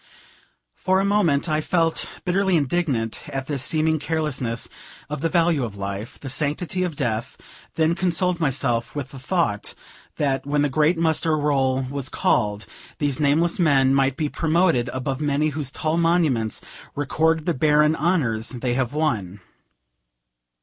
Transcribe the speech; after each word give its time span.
For 0.73 0.99
a 0.99 1.05
moment 1.05 1.47
I 1.47 1.61
felt 1.61 2.07
bitterly 2.25 2.57
indignant 2.57 3.29
at 3.29 3.45
this 3.45 3.61
seeming 3.61 3.99
carelessness 3.99 4.67
of 5.11 5.21
the 5.21 5.29
value 5.29 5.63
of 5.63 5.77
life, 5.77 6.19
the 6.19 6.27
sanctity 6.27 6.81
of 6.81 6.95
death; 6.95 7.37
then 7.75 7.93
consoled 7.93 8.39
myself 8.39 8.95
with 8.95 9.11
the 9.11 9.19
thought 9.19 9.75
that, 10.15 10.43
when 10.43 10.63
the 10.63 10.69
great 10.69 10.97
muster 10.97 11.37
roll 11.37 11.83
was 11.83 12.09
called, 12.09 12.65
these 12.97 13.19
nameless 13.19 13.59
men 13.59 13.93
might 13.93 14.17
be 14.17 14.27
promoted 14.27 14.89
above 14.89 15.21
many 15.21 15.49
whose 15.49 15.69
tall 15.71 15.97
monuments 15.97 16.61
record 16.95 17.45
the 17.45 17.53
barren 17.53 17.95
honors 17.95 18.49
they 18.49 18.73
have 18.73 18.93
won. 18.95 19.39